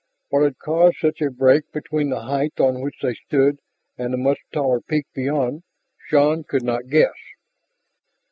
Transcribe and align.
What 0.29 0.41
had 0.41 0.57
caused 0.57 0.97
such 0.97 1.21
a 1.21 1.29
break 1.29 1.71
between 1.71 2.09
the 2.09 2.21
height 2.23 2.59
on 2.59 2.81
which 2.81 2.95
they 3.03 3.13
stood 3.13 3.59
and 3.99 4.11
the 4.11 4.17
much 4.17 4.39
taller 4.51 4.81
peak 4.81 5.05
beyond, 5.13 5.61
Shann 6.07 6.43
could 6.43 6.63
not 6.63 6.87
guess. 6.89 7.13